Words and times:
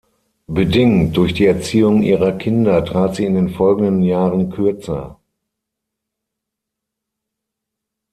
Bedingt 0.47 1.15
durch 1.15 1.35
die 1.35 1.45
Erziehung 1.45 2.01
ihrer 2.01 2.31
Kinder 2.31 2.83
trat 2.83 3.13
sie 3.15 3.25
in 3.25 3.35
den 3.35 3.49
folgenden 3.49 4.01
Jahren 4.01 4.49
kürzer. 4.49 5.19